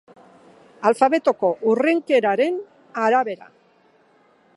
[0.91, 2.57] Alfabetoko hurrenkeraren
[3.09, 3.51] arabera.